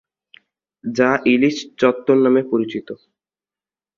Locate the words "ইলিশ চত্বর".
1.25-2.17